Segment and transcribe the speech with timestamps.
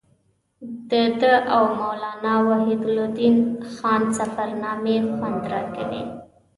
[0.89, 3.37] د ده او مولانا وحیدالدین
[3.73, 6.03] خان سفرنامې خوند راکوي.